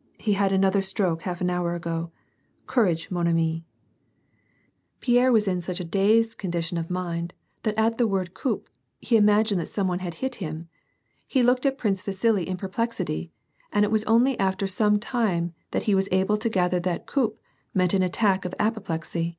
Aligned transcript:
"He 0.18 0.34
had 0.34 0.52
another 0.52 0.80
stroke 0.82 1.22
half 1.22 1.40
an 1.40 1.50
hour 1.50 1.74
ago. 1.74 2.12
Courage, 2.68 3.10
mon 3.10 3.26
atni.'^ 3.26 3.64
l^ierre 5.02 5.32
was 5.32 5.48
in 5.48 5.60
such 5.60 5.80
a 5.80 5.84
da^ed 5.84 6.38
condition 6.38 6.78
of 6.78 6.90
mind 6.92 7.34
that 7.64 7.76
at 7.76 7.98
the 7.98 8.06
WAR 8.06 8.20
AND 8.20 8.28
PEACE. 8.28 8.34
93 8.44 8.52
word 8.52 8.60
coup 8.62 8.70
he 9.00 9.16
imagined 9.16 9.60
that 9.60 9.66
some 9.66 9.88
one 9.88 9.98
had 9.98 10.14
hit 10.14 10.36
him. 10.36 10.68
He 11.26 11.42
looked 11.42 11.66
at 11.66 11.76
Prince 11.76 12.02
Vasili 12.04 12.46
in 12.48 12.56
perplexity, 12.56 13.32
and 13.72 13.84
it 13.84 13.90
was 13.90 14.04
only 14.04 14.38
after 14.38 14.68
some 14.68 15.00
time 15.00 15.54
that 15.72 15.82
he 15.90 15.94
was 15.96 16.08
able 16.12 16.36
to 16.36 16.48
gather 16.48 16.78
that 16.78 17.02
^' 17.06 17.06
coup" 17.06 17.34
meant 17.74 17.94
an 17.94 18.02
attack 18.04 18.44
of 18.44 18.54
apoplexy. 18.60 19.38